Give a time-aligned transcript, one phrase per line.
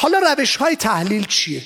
[0.00, 1.62] حالا روش های تحلیل چیه؟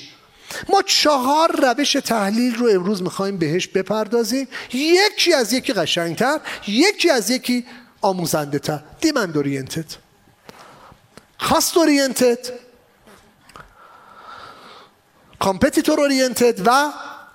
[0.69, 4.47] ما چهار روش تحلیل رو امروز می‌خوایم بهش بپردازیم.
[4.73, 7.65] یکی از یکی قشنگتر یکی از یکی
[8.01, 9.85] آموزنده تر demand oriented
[11.39, 12.39] cost oriented
[15.39, 16.91] competitor oriented و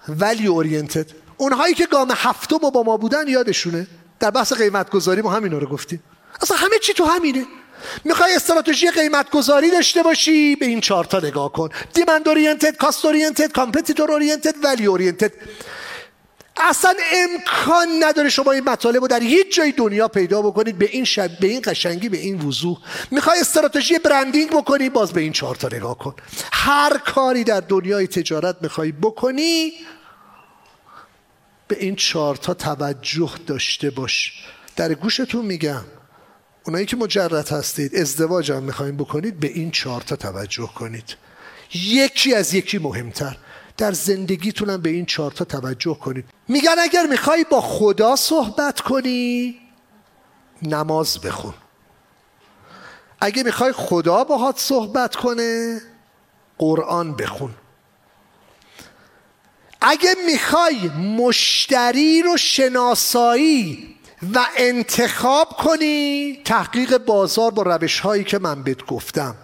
[0.08, 1.06] value oriented
[1.36, 3.86] اونهایی که گام هفتم با ما بودن یادشونه.
[4.20, 6.02] در بحث قیمت گذاری ما همین رو گفتیم.
[6.42, 7.46] اصلا همه چی تو همینه.
[8.04, 11.68] می‌خوای استراتژی قیمت گذاری داشته باشی؟ به این چهار تا نگاه کن.
[11.94, 15.32] demand oriented cost oriented competitor oriented value oriented
[16.56, 21.04] اصلا امکان نداره شما این مطالب رو در هیچ جای دنیا پیدا بکنید به این
[21.04, 22.78] شکل به این قشنگی به این وضوح.
[23.10, 26.14] می‌خوای استراتژی branding بکنی؟ باز به این چهار تا نگاه کن.
[26.52, 29.72] هر کاری در دنیای تجارت می‌خوای بکنی
[31.68, 34.32] به این چهار تا توجه داشته باش.
[34.76, 35.84] در گوشتون میگم.
[36.66, 41.16] اونایی که مجرد هستید ازدواج هم می‌خوایم بکنید به این چهار تا توجه کنید.
[41.74, 43.36] یکی از یکی مهمتر.
[43.76, 46.24] در زندگیتونم به این چهار تا توجه کنید.
[46.48, 49.60] میگن اگر می‌خوای با خدا صحبت کنی
[50.62, 51.54] نماز بخون.
[53.20, 55.80] اگه می‌خوای خدا باهات صحبت کنه
[56.58, 57.54] قرآن بخون.
[59.80, 68.62] اگه می‌خوای مشتری رو شناسایی و انتخاب کنی تحقیق بازار با روش هایی که من
[68.62, 69.34] بهت گفتم.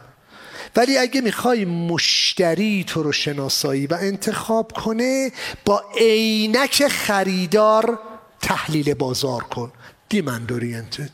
[0.76, 5.32] ولی اگه می‌خوای مشتری تو رو شناسایی و انتخاب کنه
[5.64, 7.98] با عینک خریدار
[8.40, 9.72] تحلیل بازار کن.
[10.08, 11.10] دیمند اورینتد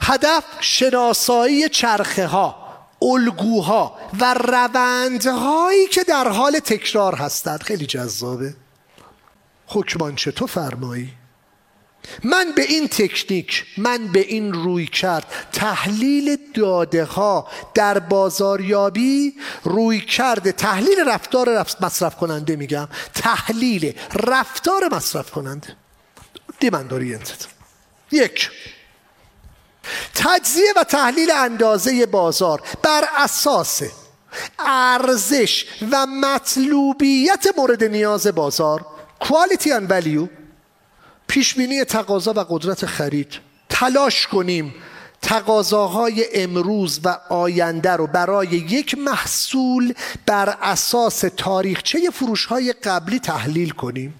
[0.00, 2.66] هدف شناسایی چرخه ها
[3.02, 7.62] الگوها و روندهایی که در حال تکرار هستند.
[7.62, 8.54] خیلی جذابه.
[9.66, 11.12] حکمان چطور فرمایی؟
[12.24, 15.48] من به این تکنیک من به این روی کرد.
[15.52, 22.88] تحلیل داده ها در بازاریابی روی کرده تحلیل رفتار مصرف کننده میگم.
[23.14, 25.76] تحلیل رفتار مصرف کننده.
[26.60, 27.44] دیمند اورینتد.
[28.12, 28.50] یک.
[30.14, 33.82] تجزیه و تحلیل اندازه بازار بر اساس
[34.58, 38.86] ارزش و مطلوبیت مورد نیاز بازار
[39.24, 40.45] quality and value
[41.36, 43.32] پیشبینی تقاضا و قدرت خرید.
[43.68, 44.74] تلاش کنیم
[45.22, 49.94] تقاضاهای امروز و آینده رو برای یک محصول
[50.26, 54.14] بر اساس تاریخچه فروش های قبلی تحلیل کنیم.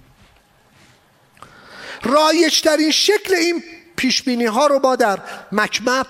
[2.03, 3.63] رایجترین شکل این
[3.97, 5.19] پیشبینی ها رو ما در
[5.53, 6.07] مکمپ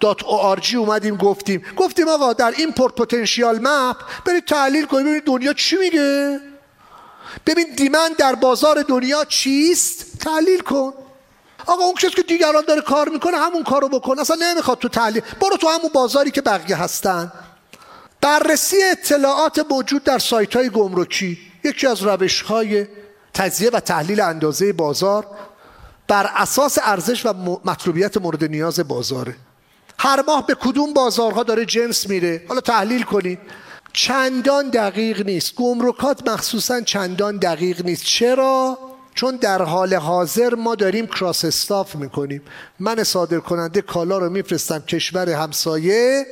[0.00, 1.64] دات او اومدیم گفتیم.
[1.76, 6.40] گفتیم آقا در این پورت پتانسیال مپ برید تحلیل کنید ببینید دنیا چی میگه؟
[7.46, 10.92] ببین دیمن در بازار دنیا چیست؟ تحلیل کن.
[11.66, 14.18] آقا اون کسی که دیگران داره کار می‌کنه همون کارو بکن.
[14.18, 15.22] اصلا نمی‌خواد تو تحلیل.
[15.40, 17.32] برو تو همون بازاری که بقیه هستن.
[18.20, 21.38] بررسی اطلاعات موجود در سایت های گمرکی.
[21.64, 22.86] یکی از روش های
[23.34, 25.26] تجزیه و تحلیل اندازه بازار
[26.08, 29.36] بر اساس ارزش و مطلوبیت مورد نیاز بازاره.
[29.98, 32.42] هر ماه به کدوم بازارها داره جنس میره.
[32.48, 33.38] حالا تحلیل کنید.
[33.92, 35.54] چندان دقیق نیست.
[35.54, 38.04] گمرکات مخصوصا چندان دقیق نیست.
[38.04, 38.78] چرا؟
[39.14, 42.42] چون در حال حاضر ما داریم کراس استاف می‌کنیم.
[42.80, 46.26] من صادر کننده کالا رو میفرستم کشور همسایه.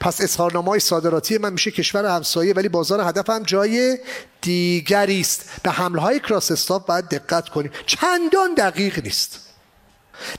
[0.00, 3.98] پس اظهارنامه های صادراتی من میشه کشور همسایه ولی بازار هدفم جای
[4.40, 5.50] دیگری است.
[5.62, 7.70] به حمله های کراس استاف باید دقت کنیم.
[7.86, 9.40] چندان دقیق نیست.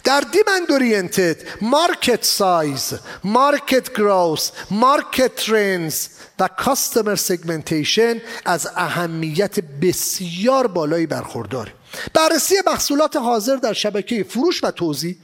[0.03, 2.93] در demand oriented market size
[3.23, 6.07] market growth market trends
[6.39, 11.73] و customer segmentation از اهمیت بسیار بالایی برخورداره.
[12.13, 15.16] بررسی محصولات حاضر در شبکه فروش و توزیع.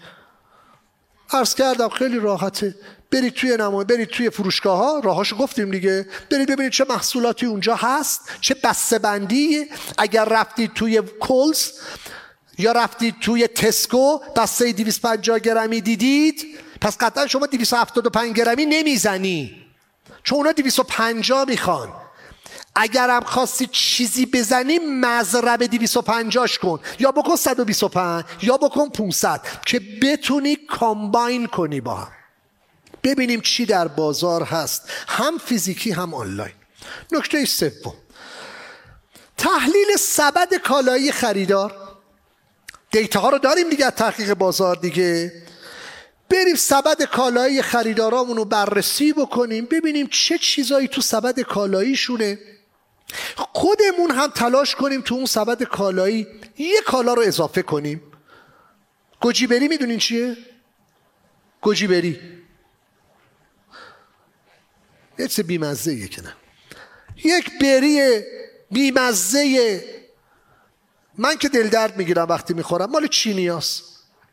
[1.33, 2.75] عرض کردم خیلی راحته.
[3.11, 6.07] برید توی نمای برید توی فروشگاه ها راهاشو گفتیم دیگه.
[6.31, 9.65] برید ببینید چه محصولاتی اونجا هست چه بسته بندی
[9.97, 11.71] اگر رفتید توی کولز
[12.57, 19.65] یا رفتید توی تسکو بسته 250 گرمی دیدید پس قطعا شما 275 گرمی نمی‌زنی.
[20.23, 22.00] چون اونا 250 می‌خوان.
[22.75, 26.79] اگرم خواستی چیزی بزنی مزرب 250 کن.
[26.99, 32.11] یا بکن 125 یا بکن 500 که بتونی کامباین کنی با هم.
[33.03, 34.89] ببینیم چی در بازار هست.
[35.07, 36.53] هم فیزیکی هم آنلاین.
[37.11, 37.93] نکته سوم.
[39.37, 41.73] تحلیل سبد کالایی خریدار.
[42.91, 45.43] دیتا ها رو داریم دیگه تحقیق بازار دیگه.
[46.29, 52.39] بریم سبد کالایی خریدارامون رو بررسی بکنیم ببینیم چه چیزایی تو سبد کالاییشونه.
[53.35, 56.27] خودمون هم تلاش کنیم تو اون سبد کالایی
[56.57, 58.01] یه کالا رو اضافه کنیم.
[59.21, 60.37] گوجیبری می‌دونین چیه؟
[61.61, 62.19] گوجیبری.
[65.19, 66.35] یه چیز بیمزه که نه.
[67.23, 68.21] یک بری
[68.71, 69.83] بیمزه
[71.17, 73.83] من که دل درد می‌گیرم وقتی می‌خورم مال چینیاست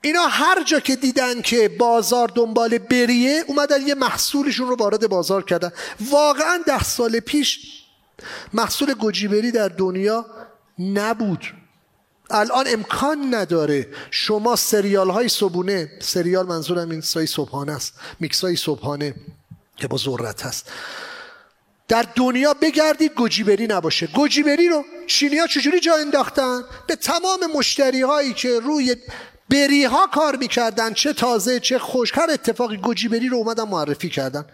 [0.00, 5.44] اینا هر جا که دیدن که بازار دنبال بریه اومدن یه محصولشون رو وارد بازار
[5.44, 5.72] کردن.
[6.00, 7.77] واقعا ده سال پیش
[8.52, 10.26] محصول گوجیبری در دنیا
[10.78, 11.44] نبود.
[12.30, 18.56] الان امکان نداره شما سریال های صبونه سریال منظورم این سای صبحانه است میکس های
[18.56, 19.14] صبحانه
[19.76, 20.70] که با ذرت هست.
[21.88, 24.06] در دنیا بگردید گوجیبری نباشه.
[24.06, 28.96] گوجیبری رو چینی ها چجوری جا انداختن؟ به تمام مشتری هایی که روی
[29.50, 34.44] بری ها کار می‌کردن چه تازه چه خوش هر اتفاقی گوجیبری رو اومدن معرفی کردن.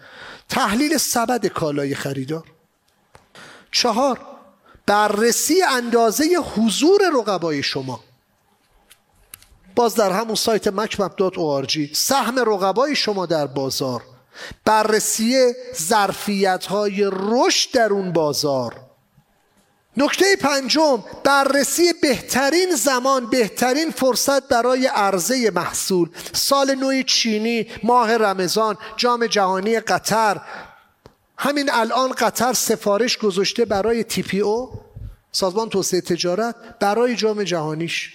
[0.49, 2.54] تحلیل سبد کالای خریدار
[3.75, 4.21] چهار
[4.87, 6.25] بررسی اندازه
[6.57, 8.01] حضور رقبای شما.
[9.77, 14.03] باز در همون سایت مکمپ.org سهم رقبای شما در بازار.
[14.65, 18.77] بررسی ظرفیت های رشد در اون بازار.
[19.97, 26.11] نکته پنجم بررسی بهترین زمان بهترین فرصت برای عرضه محصول.
[26.33, 30.41] سال نوی چینی ماه رمضان جام جهانی قطر.
[31.45, 34.81] همین الان قطر سفارش گذاشته برای تی پی او
[35.33, 38.13] سازمان توسعه تجارت برای جام جهانیش.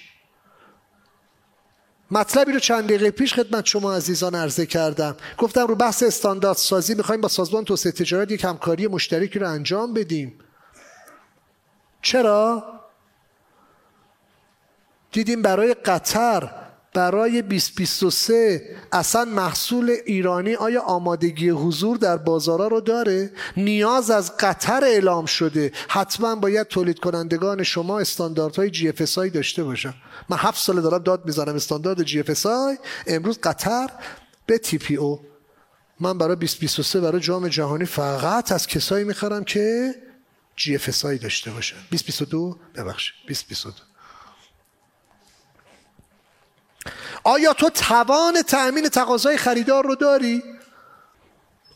[2.12, 5.18] مطلبی رو چند دقیقه پیش خدمت شما عزیزان عرضه کردم.
[5.38, 9.94] گفتم رو بحث استاندارد سازی می‌خوایم با سازمان توسعه تجارت یک همکاری مشترکی رو انجام
[9.94, 10.40] بدیم.
[12.02, 12.64] چرا؟
[15.12, 23.32] دیدیم برای قطر برای 2023 اصلا محصول ایرانی آیا آمادگی حضور در بازارها رو داره؟
[23.58, 25.72] نیاز از قطر اعلام شده.
[25.88, 29.94] حتما باید تولید کنندگان شما استانداردهای جی اف داشته باشن.
[30.30, 32.48] من هفت سال دارم داد می‌زنم استاندارد جی اف
[33.08, 33.90] امروز قطر
[34.46, 35.20] به تی پی او.
[36.00, 39.96] من برای 2023 برای جام جهانی فقط از کسایی می‌خرم که
[40.56, 41.76] جی اف داشته باشن.
[41.76, 43.14] 2022 ببخشید.
[43.28, 43.89] 2022
[47.24, 50.44] آیا تو توان تأمین تقاضای خریدار رو داری؟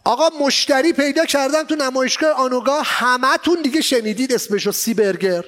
[0.04, 5.44] آقا مشتری پیدا کردم تو نمایشگاه آنوگاه همتون دیگه شنیدید اسمشو سی برگر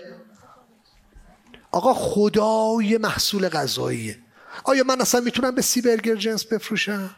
[1.72, 4.20] آقا خدای محصول غذاییه
[4.64, 7.16] آیا من اصلا می‌تونم به سی برگر جنس بفروشم؟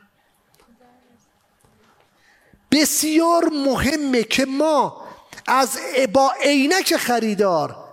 [2.71, 5.07] بسیار مهمه که ما
[5.47, 5.79] از
[6.13, 7.87] با عینک خریدار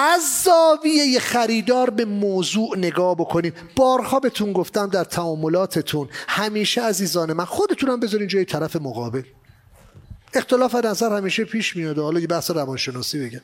[0.00, 3.52] از زاویه خریدار به موضوع نگاه بکنیم.
[3.76, 9.22] بارها بهتون گفتم در تعاملاتتون همیشه عزیزان من خودتونم بذارین جای طرف مقابل.
[10.34, 13.40] اختلاف نظر همیشه پیش میاد حالا یه بحث روانشناسی بگم.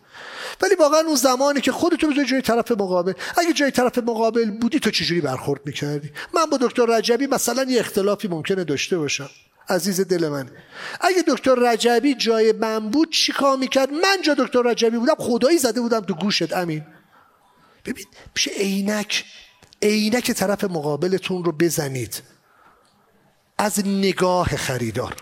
[0.62, 4.80] ولی واقعا اون زمانی که خودتون بذاری جای طرف مقابل اگه جای طرف مقابل بودی
[4.80, 9.30] تو چجوری برخورد می‌کردی؟ من با دکتر رجبی مثلا یه اختلافی ممکنه داشته باشم.
[9.68, 10.50] عزیز دل من.
[11.00, 15.58] اگه دکتر رجبی جای من بود چی کار می‌کرد؟ من جا دکتر رجبی بودم خدایی
[15.58, 16.86] زده بودم تو گوشت امین.
[17.84, 19.24] ببین پیش عینک
[19.82, 22.22] عینک طرف مقابلتون رو بزنید.
[23.58, 25.16] از نگاه خریدار.